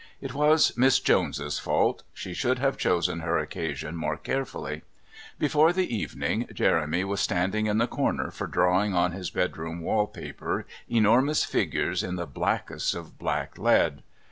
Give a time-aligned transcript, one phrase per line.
[0.19, 4.81] It was Miss Jones's fault; she should have chosen her occasion more carefully.
[5.37, 10.07] Before the evening Jeremy was standing in the corner for drawing on his bedroom wall
[10.07, 14.01] paper enormous figures in the blackest of black lead.